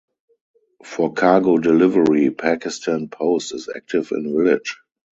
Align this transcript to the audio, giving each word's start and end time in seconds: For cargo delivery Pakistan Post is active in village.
For 0.83 1.13
cargo 1.13 1.57
delivery 1.59 2.31
Pakistan 2.31 3.07
Post 3.09 3.53
is 3.53 3.69
active 3.69 4.09
in 4.11 4.33
village. 4.35 4.79